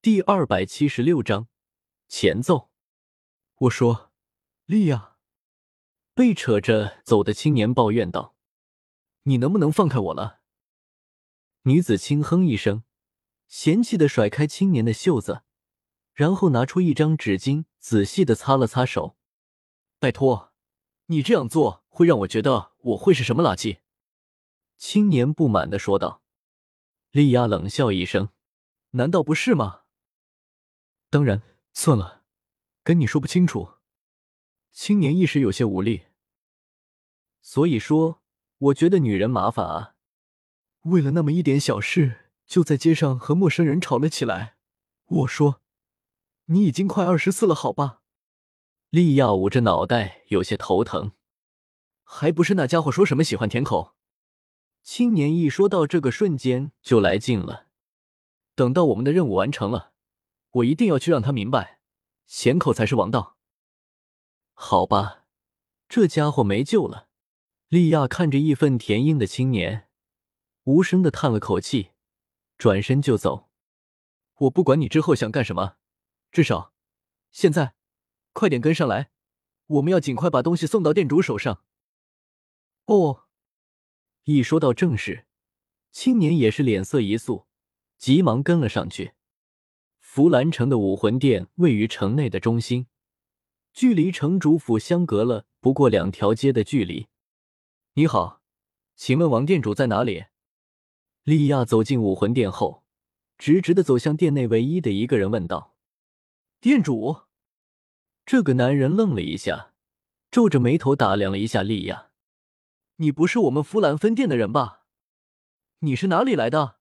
[0.00, 1.48] 第二百七十六章
[2.06, 2.70] 前奏。
[3.56, 4.12] 我说
[4.64, 5.16] ：“莉亚。”
[6.14, 8.36] 被扯着走的青年抱怨道
[9.24, 10.40] ：“你能不能放开我了？”
[11.62, 12.84] 女子轻哼一声，
[13.48, 15.42] 嫌弃的甩开青年的袖子，
[16.14, 19.16] 然后拿出一张纸巾，仔细的擦了擦手。
[19.98, 20.52] 拜托，
[21.06, 23.80] 你这样做会让我觉得我会是什么垃圾？
[24.76, 26.22] 青年不满的说道。
[27.10, 28.28] 莉亚冷笑一声
[28.94, 29.80] ：“难道不是吗？”
[31.10, 32.22] 当然，算了，
[32.82, 33.74] 跟你说不清楚。
[34.72, 36.06] 青年一时有些无力。
[37.40, 38.20] 所以说，
[38.58, 39.94] 我觉得女人麻烦啊，
[40.82, 44.56] 为了那么一点小事，就在街上和陌生人吵了起来。
[45.06, 45.62] 我说，
[46.46, 48.02] 你已经快二十四了，好吧？
[48.90, 51.12] 利亚捂着脑袋，有些头疼。
[52.04, 53.94] 还不是那家伙说什么喜欢舔口？
[54.82, 57.68] 青年一说到这个瞬间就来劲了。
[58.54, 59.92] 等到我们的任务完成了，
[60.50, 61.80] 我一定要去让他明白，
[62.26, 63.36] 咸口才是王道。
[64.54, 65.26] 好吧，
[65.88, 67.08] 这家伙没救了。
[67.68, 69.88] 莉亚看着义愤填膺的青年，
[70.64, 71.90] 无声的叹了口气，
[72.56, 73.50] 转身就走。
[74.36, 75.76] 我不管你之后想干什么，
[76.32, 76.72] 至少
[77.30, 77.74] 现在
[78.32, 79.10] 快点跟上来，
[79.66, 81.62] 我们要尽快把东西送到店主手上。
[82.86, 83.26] 哦，
[84.24, 85.26] 一说到正事，
[85.92, 87.46] 青年也是脸色一肃，
[87.98, 89.12] 急忙跟了上去。
[90.10, 92.86] 弗兰城的武魂殿位于城内的中心，
[93.74, 97.08] 距离城主府相隔了不过两条街的距离。
[97.92, 98.40] 你好，
[98.96, 100.24] 请问王店主在哪里？
[101.24, 102.84] 莉亚走进武魂殿后，
[103.36, 105.76] 直直的走向店内唯一的一个人，问道
[106.58, 107.24] ：“店主。”
[108.24, 109.74] 这个男人愣了一下，
[110.30, 112.12] 皱着眉头打量了一下莉亚
[112.96, 114.86] ：“你不是我们弗兰分店的人吧？
[115.80, 116.78] 你是哪里来的？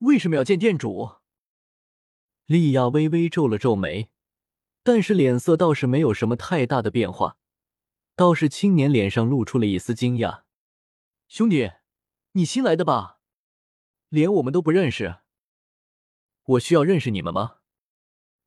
[0.00, 1.12] 为什么要见店主？”
[2.46, 4.08] 莉亚微微皱了皱眉，
[4.84, 7.38] 但是脸色倒是没有什么太大的变化。
[8.14, 10.44] 倒是青年脸上露出了一丝惊讶
[11.26, 11.72] ：“兄弟，
[12.32, 13.18] 你新来的吧？
[14.10, 15.16] 连我们都不认识。
[16.44, 17.56] 我需要认识你们吗？”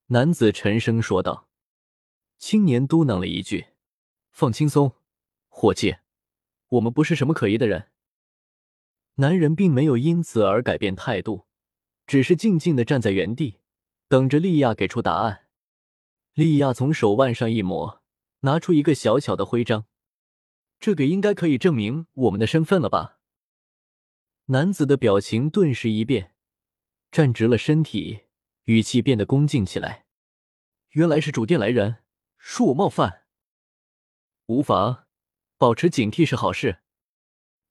[0.08, 1.50] 男子沉声说道。
[2.38, 3.68] 青年嘟囔了一句
[4.32, 4.96] ：“放轻松，
[5.50, 5.98] 伙计，
[6.70, 7.92] 我们不是什么可疑的人。”
[9.16, 11.48] 男人并没有因此而改变态度，
[12.08, 13.60] 只是静静的站在原地，
[14.10, 15.48] 等着莉亚给出答案。
[16.34, 18.00] 莉亚从手腕上一抹。
[18.42, 19.86] 拿出一个小巧的徽章，
[20.80, 23.20] 这个应该可以证明我们的身份了吧？
[24.46, 26.34] 男子的表情顿时一变，
[27.12, 28.22] 站直了身体，
[28.64, 30.06] 语气变得恭敬起来。
[30.92, 31.98] 原来是主店来人，
[32.42, 33.26] 恕我冒犯。
[34.46, 35.08] 无妨，
[35.58, 36.80] 保持警惕是好事。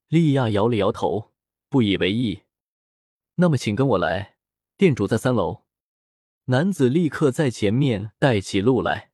[0.08, 1.32] 莉亚摇了摇头，
[1.70, 2.42] 不以为意。
[3.36, 4.36] 那么，请跟我来，
[4.76, 5.64] 店主在三楼。
[6.50, 9.10] 男子立刻在前面带起路来。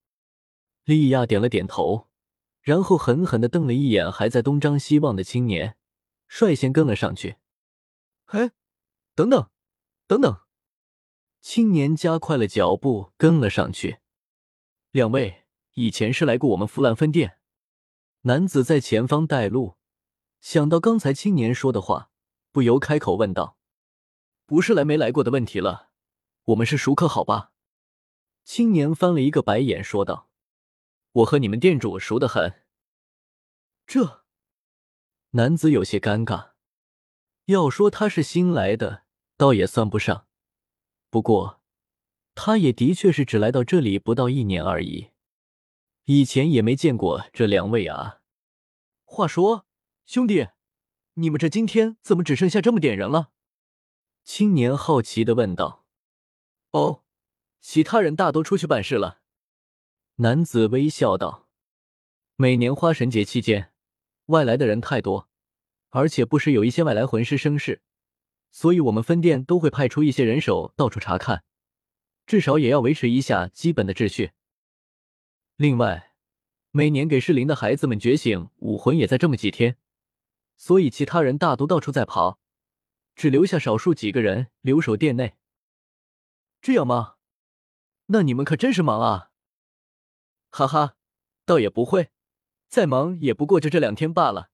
[0.84, 2.09] 莉亚点了点头，
[2.61, 5.77] 然后狠狠的瞪了一眼还在东张西望的青年，
[6.28, 7.39] 率先跟了上去。
[8.25, 8.53] 嘿，
[9.17, 9.50] 等等，
[10.06, 10.43] 等等！
[11.41, 13.99] 青年加快了脚步跟了上去。
[14.93, 17.39] 两位以前是来过我们弗兰分店？
[18.21, 19.75] 男子在前方带路，
[20.41, 22.11] 想到刚才青年说的话，
[22.53, 23.59] 不由开口问道
[24.47, 25.91] ：“不是来没来过的问题了，
[26.44, 27.53] 我们是熟客，好吧？”
[28.44, 30.28] 青年翻了一个白眼，说道。
[31.12, 32.65] 我和你们店主熟得很。
[33.87, 34.25] 这
[35.31, 36.55] 男子有些尴尬。
[37.44, 39.05] 要说他是新来的，
[39.37, 40.27] 倒也算不上。
[41.10, 41.62] 不过，
[42.34, 45.11] 他也的确是只来到这里不到一年而已，
[46.06, 48.22] 以前也没见过这两位啊。
[49.05, 49.66] 话说，
[50.05, 50.49] 兄弟，
[51.15, 53.31] 你们这今天怎么只剩下这么点人了？
[54.25, 55.84] 青年好奇的问道。
[56.75, 57.05] 哦，
[57.61, 59.21] 其他人大都出去办事了。
[60.17, 61.49] 男子微笑道
[62.35, 63.73] ：“每年花神节期间，
[64.27, 65.29] 外来的人太多，
[65.91, 67.81] 而且不时有一些外来魂师生事，
[68.51, 71.45] 所以我们分店都会派出一些人手到处查看，
[72.27, 74.32] 至少也要维持一下基本的秩序。
[75.55, 76.15] 另外，
[76.73, 79.77] 每年给适龄的孩子们觉醒武魂也在这么几天，
[80.56, 82.41] 所以其他人大都到处在跑，
[83.15, 85.37] 只留下少数几个人留守店内。
[86.64, 87.16] 这样吗？
[88.06, 89.31] 那你们可真是忙啊！”
[90.49, 90.96] 哈哈，
[91.44, 92.11] 倒也不会，
[92.70, 94.49] 再忙也不过就这两天罢了，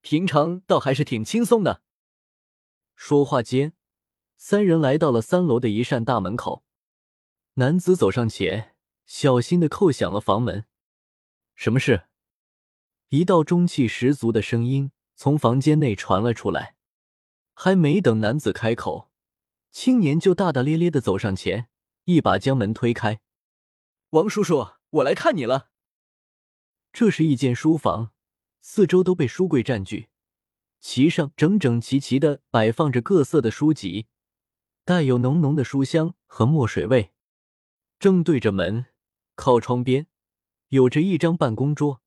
[0.00, 1.82] 平常倒还是挺轻松的。
[2.94, 3.72] 说话间，
[4.36, 6.62] 三人来到了三楼的一扇大门口，
[7.54, 10.66] 男子走上前，小心的叩响了房门。
[11.56, 12.04] 什么事？
[13.08, 16.76] 一道中气十足的声音从房间内传了出来。
[17.52, 19.07] 还没等男子开口，
[19.80, 21.68] 青年就大大咧咧的走上前，
[22.06, 23.20] 一把将门推开。
[24.10, 25.70] 王叔叔，我来看你了。
[26.92, 28.10] 这是一间书房，
[28.60, 30.08] 四周都被书柜占据，
[30.80, 34.08] 其上整整齐齐的摆放着各色的书籍，
[34.84, 37.12] 带有浓浓的书香和墨水味。
[38.00, 38.86] 正对着门，
[39.36, 40.08] 靠窗边，
[40.70, 42.02] 有着一张办公桌，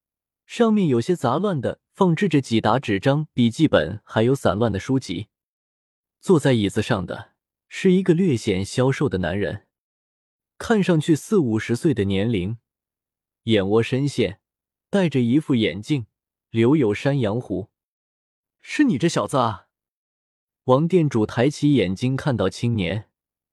[0.45, 5.29] 上面有些杂乱的放置着几沓纸张、笔记本，还有散乱的书籍。
[6.19, 7.31] 坐在椅子上的
[7.73, 9.65] 是一个略显消瘦的男人。
[10.57, 12.57] 看上去四五十岁的年龄，
[13.44, 14.41] 眼窝深陷，
[14.89, 16.06] 戴着一副眼镜，
[16.50, 17.69] 留有山羊胡。
[18.59, 19.68] 是你这小子啊！
[20.65, 23.09] 王店主抬起眼睛看到青年，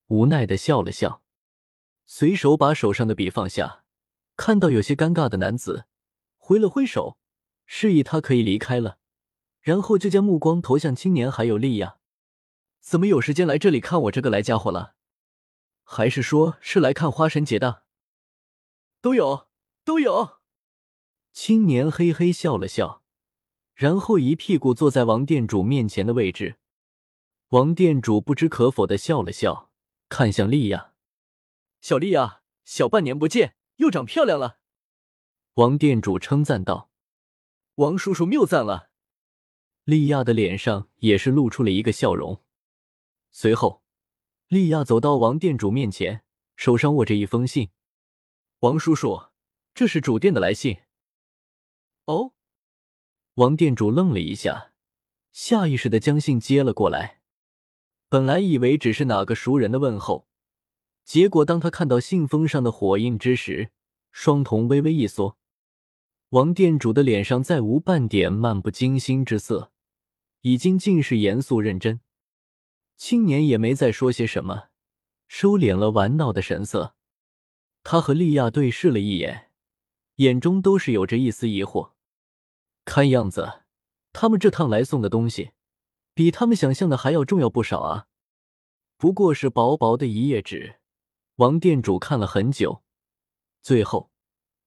[0.08, 1.22] 无奈的笑了笑，
[2.04, 3.84] 随手把手上的笔放下，
[4.36, 5.86] 看到有些尴尬的男子，
[6.36, 7.18] 挥了挥手，
[7.66, 8.98] 示意他可以离开了，
[9.60, 11.97] 然后就将目光投向青年还有利亚。
[12.80, 14.94] 怎么有时间来这里看我这个来家伙了？
[15.84, 17.84] 还是说是来看花神节的？
[19.00, 19.48] 都有，
[19.84, 20.38] 都有。
[21.32, 23.02] 青年嘿嘿笑了笑，
[23.74, 26.56] 然后一屁股坐在王店主面前的位置。
[27.50, 29.70] 王店主不知可否的笑了笑，
[30.08, 30.92] 看向莉亚
[31.80, 34.58] ：“小莉亚，小半年不见，又长漂亮了。”
[35.54, 36.90] 王店主称赞道
[37.76, 38.90] ：“王叔叔谬赞了。”
[39.84, 42.42] 莉亚的脸上也是露出了一个笑容，
[43.30, 43.82] 随后。
[44.48, 46.22] 莉亚走到王店主面前，
[46.56, 47.68] 手上握着一封信。
[48.60, 49.24] 王叔叔，
[49.74, 50.78] 这是主店的来信。
[52.06, 52.32] 哦，
[53.34, 54.72] 王店主愣了一下，
[55.32, 57.20] 下意识的将信接了过来。
[58.08, 60.26] 本来以为只是哪个熟人的问候，
[61.04, 63.70] 结果当他看到信封上的火印之时，
[64.10, 65.36] 双瞳微微一缩。
[66.30, 69.72] 王店主的脸上再无半点漫不经心之色，
[70.40, 72.00] 已经尽是严肃认真。
[72.98, 74.70] 青年也没再说些什么，
[75.28, 76.96] 收敛了玩闹的神色。
[77.84, 79.52] 他和莉亚对视了一眼，
[80.16, 81.92] 眼中都是有着一丝疑惑。
[82.84, 83.62] 看样子，
[84.12, 85.52] 他们这趟来送的东西，
[86.12, 88.08] 比他们想象的还要重要不少啊！
[88.96, 90.80] 不过是薄薄的一页纸，
[91.36, 92.82] 王店主看了很久，
[93.62, 94.10] 最后，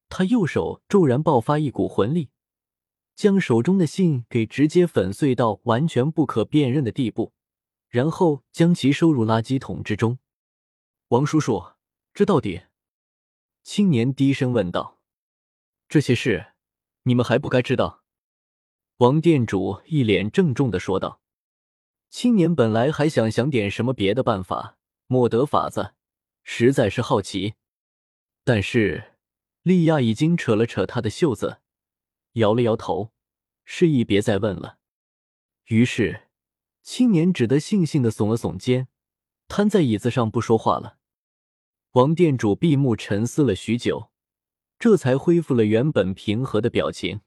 [0.08, 2.30] 他右手骤然爆发一股魂力，
[3.14, 7.34] 将手中的信给直接粉碎到完全不可辨认的地步。
[7.92, 10.18] 然后将其收入垃圾桶之中。
[11.10, 11.74] 王叔叔，
[12.14, 12.64] 这到底？
[13.64, 15.02] 青年低声问道
[15.90, 16.54] ：“这些事，
[17.04, 18.06] 你们还不该知道。”
[18.98, 21.22] 王店主一脸郑重的说道。
[22.10, 24.78] 青年本来还想想点什么别的办法，
[25.08, 25.94] 莫得法子，
[26.44, 27.56] 实在是好奇。
[28.46, 29.16] 但是
[29.64, 31.60] 莉亚已经扯了扯他的袖子，
[32.34, 33.12] 摇了摇头，
[33.66, 34.80] 示意别再问了。
[35.66, 36.30] 于是。
[36.84, 38.88] 青年只得悻悻的耸了耸肩，
[39.48, 40.98] 瘫在椅子上不说话了。
[41.92, 44.12] 王店主闭目沉思了许久，
[44.80, 47.22] 这才恢复了原本平和的表情。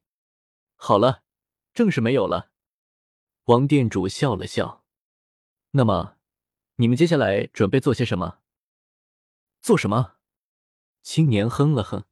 [0.77, 1.23] 好了，
[1.73, 2.51] 正事没有了。
[3.45, 4.85] 王店主笑了笑。
[5.73, 6.17] 那么，
[6.77, 8.39] 你们接下来准备做些什么？
[9.61, 10.15] 做什么？
[11.03, 12.05] 青年哼了哼。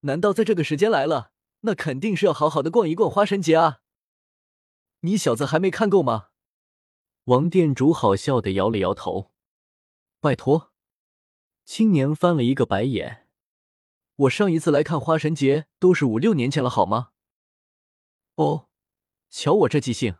[0.00, 1.32] 难道在这个时间来了？
[1.60, 3.80] 那肯定是要好好的逛一逛花神节啊！
[5.00, 6.28] 你小子还没看够吗？
[7.28, 9.32] 王店主好笑的摇了摇头，
[10.18, 10.72] 拜托。
[11.66, 13.28] 青年翻了一个白眼，
[14.16, 17.10] 我上一次来看花神节都是五六年前了，好吗？
[18.36, 18.68] 哦，
[19.28, 20.16] 瞧我这记性。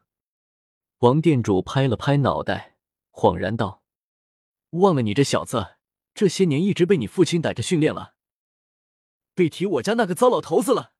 [0.98, 2.76] 王店主拍了拍脑袋，
[3.10, 3.82] 恍然道
[4.76, 5.78] ：“忘了你这小子，
[6.12, 8.16] 这些年一直被你父亲逮着训练了，
[9.34, 10.92] 别提我家那个糟老头子了。”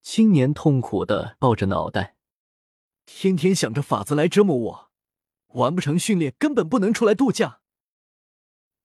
[0.00, 2.16] 青年痛苦的抱着脑袋，
[3.04, 4.87] 天天想着法子来折磨我。
[5.54, 7.60] 完不成训练，根本不能出来度假。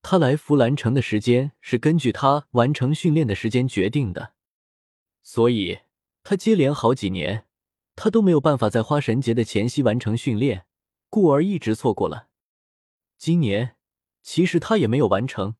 [0.02, 4.34] 他来弗兰城的时间是根据他完成训练的时间决定的，
[5.22, 5.80] 所以
[6.24, 7.46] 他接连好几年，
[7.96, 10.66] 他都没有办法在花神节的前夕完成训练，
[11.10, 12.28] 故而一直错过了。
[13.18, 13.78] 今年
[14.22, 15.56] 其实他也没有完成，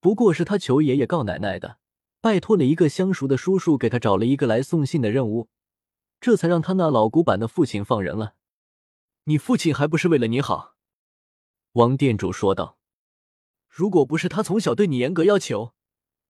[0.00, 1.78] 不过是他求爷爷告奶奶的，
[2.22, 5.50] 拜托了一个相熟的叔叔给他找了一个来送信的任务，
[6.18, 8.36] 这才让他那老古板的父亲放人了。
[9.28, 10.76] 你父亲还不是为了你好，
[11.72, 12.78] 王店主说道。
[13.68, 15.74] 如果不是他从小对你严格要求，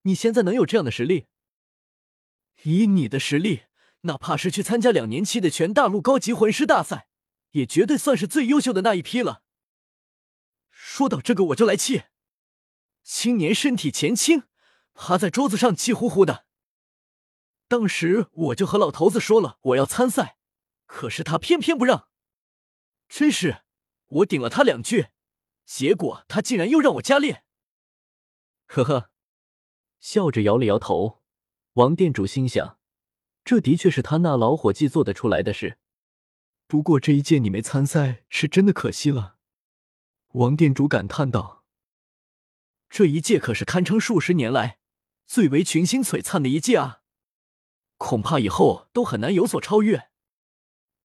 [0.03, 1.27] 你现在能有这样的实力？
[2.63, 3.65] 以你的实力，
[4.03, 7.07] 哪怕是去参加两年期的全大陆高级魂师大赛，
[7.51, 9.43] 也绝对算是最优秀的那一批了。
[10.71, 12.05] 说到这个，我就来气。
[13.03, 14.45] 青年身体前倾，
[14.95, 16.47] 趴在桌子上气呼呼的。
[17.69, 20.39] 当时我就和老头子说了，我要参赛，
[20.87, 22.09] 可是他偏偏不让。
[23.09, 23.63] 真是，
[24.07, 25.09] 我顶了他两句，
[25.65, 27.45] 结果他竟然又让我加练。
[28.67, 29.11] 呵呵，
[30.01, 31.23] 笑着摇了摇头。
[31.75, 32.79] 王店主心想，
[33.45, 35.79] 这的确是他那老伙计做得出来的事。
[36.67, 39.37] 不过这一届你没参赛，是真的可惜了。
[40.33, 41.65] 王店主感叹道
[42.91, 44.81] ：“这一届可是堪称数十年来
[45.27, 47.03] 最为群星璀璨的一届啊，
[47.97, 50.11] 恐怕以后都很难有所超越。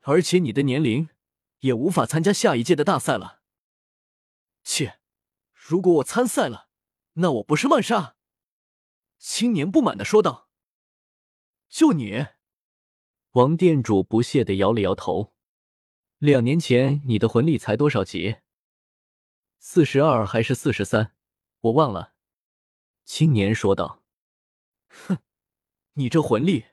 [0.01, 1.09] 而且你的年龄
[1.61, 3.41] 也无法参加下一届的大赛了。
[4.63, 4.99] 切，
[5.51, 6.69] 如果我参赛了，
[7.13, 8.15] 那我不是慢杀？”
[9.17, 10.49] 青年不满的说道。
[11.67, 12.27] “就你？”
[13.33, 15.33] 王店主不屑的摇了摇头。
[16.17, 18.37] 两年前你的魂力才多少级？
[19.57, 21.15] 四十二还是四十三？
[21.61, 22.13] 我忘了。
[23.05, 24.03] 青年说道。
[24.89, 25.19] 哼，
[25.93, 26.65] 你这魂力，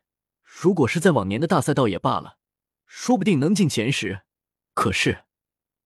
[0.42, 2.38] 如果是在往年的大赛倒也罢了，
[2.84, 4.22] 说不定能进前十。
[4.78, 5.24] 可是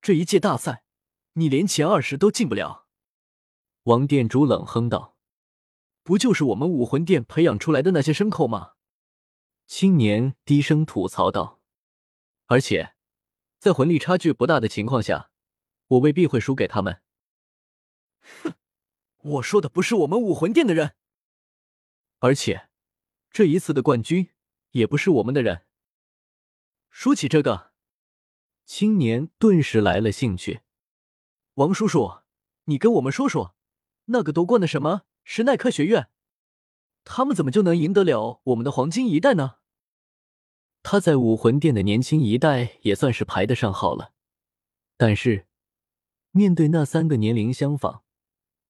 [0.03, 0.85] 这一届大赛，
[1.33, 2.87] 你连前二十都进不了。
[3.85, 5.17] 王店主冷哼道
[6.05, 8.75] ：“不就是我们武魂殿培养出来的那些牲口吗？”
[9.67, 11.63] 青年低声吐槽道
[12.49, 12.95] ：“而且。”
[13.59, 15.31] 在魂力差距不大的情况下，
[15.87, 17.01] 我未必会输给他们。
[18.43, 18.53] 哼，
[19.23, 20.97] 我说的不是我们武魂殿的人，
[22.19, 22.69] 而且
[23.31, 24.29] 这一次的冠军
[24.73, 25.65] 也不是我们的人。
[26.91, 27.72] 说起这个，
[28.75, 30.63] 青年顿时来了兴趣。
[31.57, 32.23] 王叔叔，
[32.65, 33.55] 你跟我们说说，
[34.07, 36.09] 那个夺冠的什么石奈克学院，
[37.05, 39.57] 他们怎么就能赢得了我们的黄金一代呢？
[40.83, 44.15] 他在武魂殿的年轻一代也算是排得上号了，
[44.97, 45.47] 但是
[46.31, 48.03] 面对那三个年龄相仿，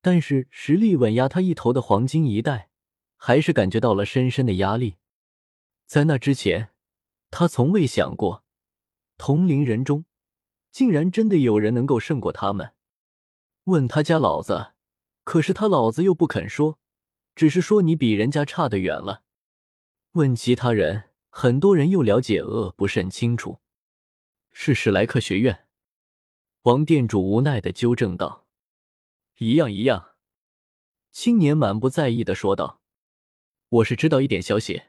[0.01, 2.71] 但是实力稳压他一头的黄金一代，
[3.17, 4.97] 还是感觉到了深深的压力。
[5.87, 6.71] 在那之前，
[7.31, 8.43] 他从未想过
[9.25, 10.05] 同龄人中
[10.73, 12.75] 竟然真的有人能够胜过他们。
[13.67, 14.73] 问他家老子，
[15.23, 16.81] 可是他老子又不肯说，
[17.37, 19.23] 只是说你比人家差得远了。
[20.15, 21.11] 问其他人。
[21.31, 23.61] 很多人又了解恶不甚清楚，
[24.51, 25.67] 是史莱克学院。
[26.63, 28.47] 王店主无奈的纠正道
[29.39, 30.17] ：“一样一样。”
[31.11, 32.83] 青年满不在意的说道
[33.71, 34.83] ：“我是知道一点消息，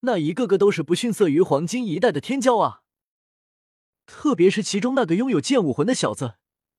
[0.00, 2.82] 那一个个都是不逊色于黄金一代的天骄啊！
[4.06, 6.36] 特别是其中那个拥有剑武魂的小子，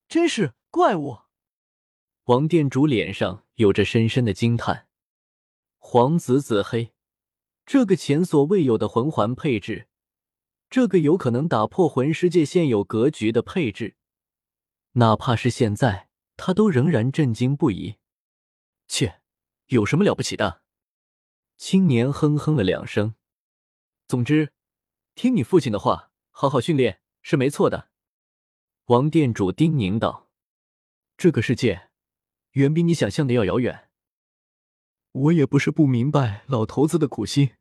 [0.07, 1.19] 真是怪物。”
[2.25, 4.87] 王店主脸上有着深深的惊叹
[5.77, 6.93] ：“黄紫紫黑。”
[7.65, 9.87] 这个前所未有的魂环配置，
[10.69, 13.95] 这个有可能打破魂师界现有格局的配置，
[14.93, 17.95] 哪怕是现在，他都仍然震惊不已。
[18.87, 19.19] 切，
[19.67, 20.61] 有什么了不起的？
[21.57, 23.15] 青年哼哼了两声。
[24.07, 24.53] 总之，
[25.15, 27.89] 听你父亲的话，好好训练是没错的。
[28.85, 30.29] 王店主叮咛道
[31.17, 31.89] ：“这个世界，
[32.51, 33.89] 远比你想象的要遥远。”
[35.11, 37.55] 我也不是不明白老头子的苦心，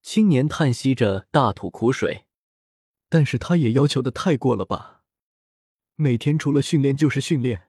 [0.00, 2.26] 青年叹息着大吐苦水，
[3.08, 5.04] 但是他也要求的太过了吧？
[5.94, 7.68] 每天除了训练就是训练，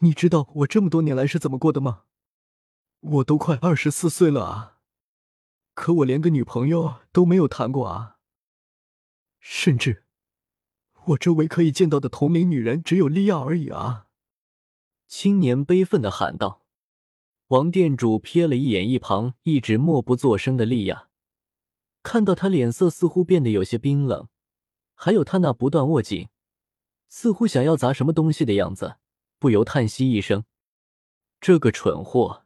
[0.00, 2.04] 你知道我这么多年来是怎么过的吗？
[3.00, 4.78] 我都快二十四岁了啊，
[5.72, 8.18] 可我连个女朋友都没有谈过啊，
[9.40, 10.04] 甚至
[11.08, 14.06] 我周围可以见到的同龄女人只有莉亚而已啊！
[15.06, 16.64] 青年悲愤的喊道。
[17.48, 21.08] 王店主瞥了一眼一旁一直默不作声的莉亚，
[22.02, 24.28] 看到她脸色似乎变得有些冰冷，
[24.94, 26.28] 还有她那不断握紧，
[27.08, 28.96] 似乎想要砸什么东西的样子，
[29.38, 30.44] 不由叹息一声
[31.40, 32.44] ：“这个蠢货，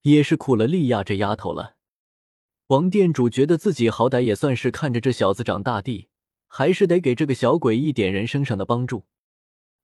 [0.00, 1.76] 也是苦了莉亚这丫头了。”
[2.68, 6.08] 王店主觉得自己好歹也算是看着这小子长大的，
[6.46, 9.06] 还是得给这个小鬼一点人生上的帮助。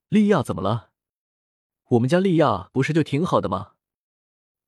[0.08, 0.90] 莉亚怎么了？
[1.88, 3.72] 我们家莉亚不是就挺好的吗？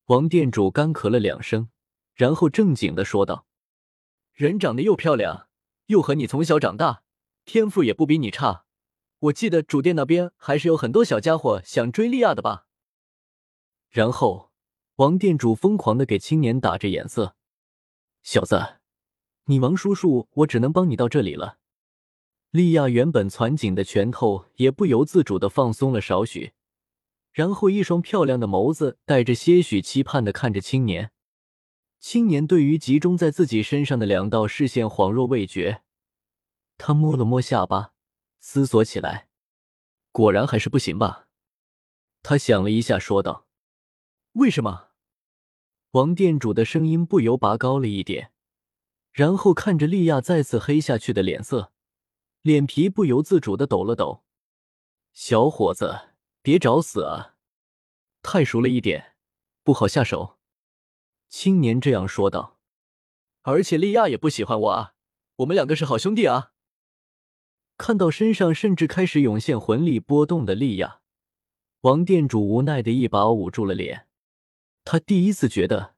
[0.05, 1.69] 王店主干咳了两声，
[2.13, 3.47] 然后正经的说道
[4.33, 5.47] ：“人长得又漂亮，
[5.87, 7.01] 又和你从小长大，
[7.45, 8.65] 天赋也不比你差。
[9.17, 12.67] 我记得主店那边还是有很多小家伙想追莉亚的吧？”
[13.89, 14.51] 然后，
[14.97, 17.35] 王店主疯狂的给青年打着眼色
[18.21, 18.79] ：“小子，
[19.45, 21.57] 你王叔叔，我只能帮你到这里了。”
[22.55, 26.53] 莉亚原本攥紧的拳头也不由自主的放松了少许。
[27.33, 31.11] 然后，一双漂亮的眸子带着些许期盼的看着青年。
[31.99, 35.81] 青年对于集中在自己身上的两道视线恍若未觉，
[36.77, 37.91] 他摸了摸下巴，
[38.39, 39.27] 思索起来。
[40.13, 41.27] 果然还是不行吧？
[42.23, 43.47] 他想了一下，说道
[44.39, 44.91] ：“为什么？”
[45.91, 48.31] 王店主的声音不由拔高了一点，
[49.11, 51.73] 然后看着莉亚再次黑下去的脸色，
[52.45, 54.23] 脸皮不由自主的抖了抖。
[55.13, 56.11] 小伙子。
[56.43, 57.37] 别找死啊！
[58.21, 59.15] 太熟了一点，
[59.63, 60.37] 不好下手。”
[61.27, 62.59] 青年这样说道。
[63.41, 64.93] “而且莉亚也不喜欢我啊，
[65.37, 66.51] 我们两个是好兄弟啊。”
[67.77, 70.99] 看到身上甚至开始涌现魂力波动的莉亚，
[71.81, 74.07] 王店主无奈的一把捂住了脸。
[74.83, 75.95] 他第一次觉得，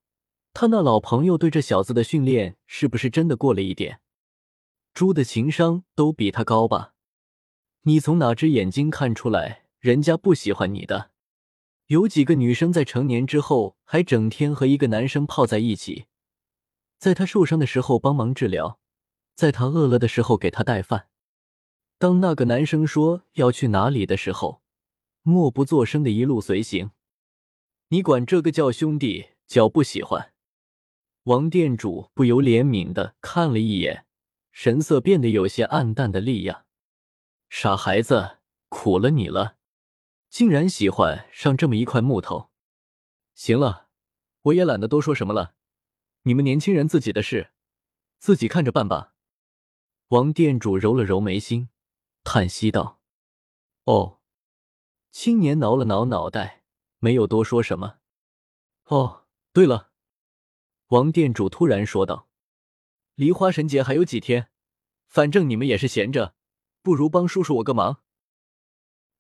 [0.54, 4.00] 他那老朋友对这小子的训练是不是真的过了一点？
[4.98, 6.96] 猪的情商都比他高吧？
[7.84, 11.12] 你从哪只眼睛看出来人家不喜欢你的？
[11.86, 16.06] 有几个女生在成年之后还整天和一个男生泡在一起，
[16.98, 18.80] 在他受伤的时候帮忙治疗，
[19.36, 21.10] 在他饿了的时候给他带饭。
[22.00, 24.64] 当那个男生说要去哪里的时候，
[25.22, 26.90] 默不作声的一路随行。
[27.90, 30.34] 你管这个叫兄弟，叫不喜欢？
[31.26, 34.07] 王店主不由怜悯的看了一眼，
[34.60, 36.66] 神色变得有些暗淡的莉亚，
[37.48, 39.58] 傻孩子，苦了你了，
[40.32, 42.50] 竟然喜欢上这么一块木头。
[43.36, 43.90] 行了，
[44.42, 45.54] 我也懒得多说什么了，
[46.24, 47.52] 你们年轻人自己的事，
[48.18, 49.14] 自己看着办吧。
[50.08, 51.70] 王店主揉了揉眉心。
[52.24, 53.00] 叹息道
[53.86, 54.22] ：“哦。”
[55.14, 56.64] 青年挠了挠脑袋，
[56.98, 58.00] 没有多说什么。
[58.86, 59.92] 哦，对了，
[60.88, 62.27] 王店主突然说道
[63.18, 64.52] ：“离花神节还有几天，
[65.08, 66.36] 反正你们也是闲着，
[66.84, 68.04] 不如帮叔叔我个忙。”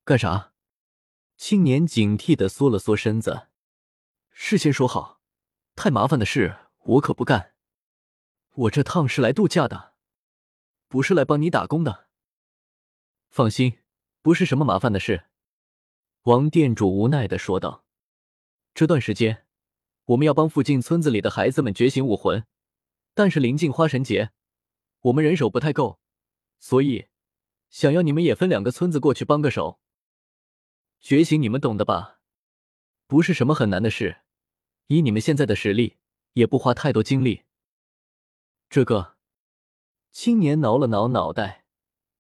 [0.06, 0.54] 干啥？
[1.36, 3.48] 青年警惕的缩了缩身子。
[4.30, 5.20] 事先说好，
[5.76, 7.56] 太麻烦的事我可不干。
[8.54, 9.96] 我这趟是来度假的，
[10.88, 12.06] 不是来帮你打工的。
[13.32, 13.80] 放心，
[14.22, 15.26] 不是什么麻烦的事。”
[16.26, 17.84] 王店主无奈的说道。
[18.76, 19.48] “这段时间，
[20.06, 22.46] 我们要帮附近村子里的孩子们觉醒武魂，
[23.18, 24.30] 但是临近花神节，
[25.00, 26.00] 我们人手不太够，
[26.60, 27.08] 所以
[27.68, 29.80] 想要你们也分两个村子过去帮个手。
[31.00, 32.20] 觉醒你们懂的吧？
[33.08, 34.18] 不是什么很难的事，
[34.86, 35.98] 以你们现在的实力，
[36.34, 37.42] 也不花太多精力。”
[38.70, 39.16] 这个
[40.12, 41.66] 青年挠了挠脑袋。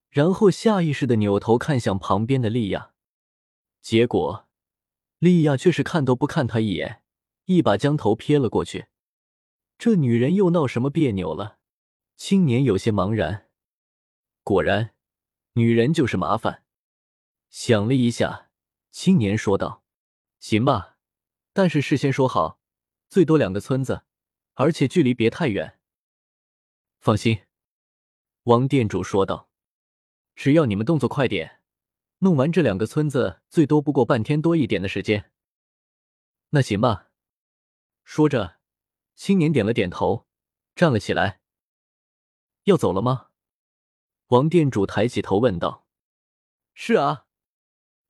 [0.09, 2.93] 然后下意识的扭头看向旁边的莉亚，
[3.81, 4.47] 结果
[5.19, 7.03] 莉亚却是看都不看他一眼，
[7.45, 8.87] 一把将头撇了过去。
[9.77, 11.59] 这女人又闹什么别扭了？
[12.15, 13.49] 青年有些茫然。
[14.43, 14.95] 果然，
[15.53, 16.63] 女人就是麻烦。
[17.49, 18.49] 想了一下，
[18.89, 19.83] 青年说道
[20.39, 20.97] ：“行吧，
[21.53, 22.59] 但是事先说好，
[23.07, 24.03] 最多两个村子，
[24.55, 25.79] 而且距离别太远。”
[26.99, 27.41] 放心，
[28.43, 29.49] 王店主说道。
[30.33, 31.61] 只要你们动作快点，
[32.19, 35.31] 弄完这两个村子，最多不过半天多一点的时间。
[36.49, 37.11] 那行吧。
[38.03, 38.56] 说着，
[39.17, 40.27] 青年点了点头，
[40.75, 41.41] 站了起来。
[42.65, 43.29] 要走了吗？
[44.27, 45.87] 王店主抬起头问道。
[46.75, 47.25] 是啊，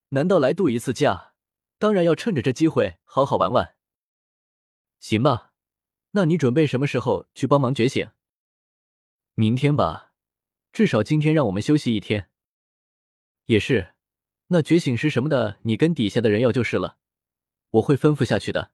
[0.10, 1.34] 难道来度一次假？
[1.80, 3.78] 当然要趁着这机会好好玩玩。
[5.00, 5.54] 行吧，
[6.12, 8.12] 那你准备什么时候去帮忙觉醒？
[9.34, 10.12] 明天吧。
[10.74, 12.30] 至少今天让我们休息一天。
[13.46, 13.96] 也是，
[14.48, 16.98] 那觉醒石什么的，你跟底下的人要就是了，
[17.70, 18.74] 我会吩咐下去的。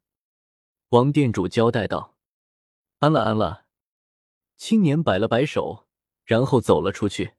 [0.89, 2.12] 王店主交代道
[3.03, 3.65] ：“安了安了。”
[4.55, 5.87] 青年摆了摆手，
[6.23, 7.33] 然后走了出去。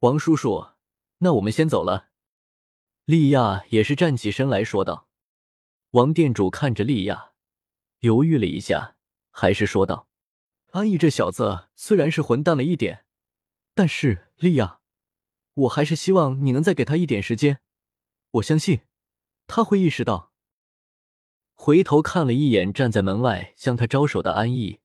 [0.00, 0.72] 王叔叔，
[1.18, 2.10] 那我们先走了。
[3.06, 5.08] 莉亚也是站起身来说道。
[5.92, 7.32] 王店主看着莉亚，
[8.00, 8.96] 犹豫了一下，
[9.30, 10.06] 还是说道
[10.72, 13.06] ：“安逸这小子虽然是混蛋了一点。”
[13.74, 14.80] 但是，莉亚，
[15.54, 17.60] 我还是希望你能再给他一点时间。
[18.32, 18.82] 我相信
[19.46, 20.33] 他会意识到。
[21.54, 24.80] 回头看了一眼站在门外向他招手的安逸，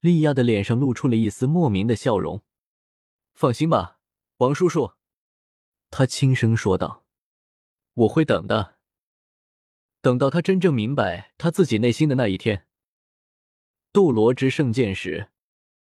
[0.00, 2.42] 莉亚的脸上露出了一丝莫名的笑容。
[3.34, 3.98] 放心吧，
[4.38, 4.92] 王叔叔，
[5.90, 7.04] 他轻声说道
[7.94, 8.76] ：“我会等的，
[10.00, 12.66] 等到他真正明白他自己内心的那一天。”
[13.92, 15.30] 斗罗之圣剑时。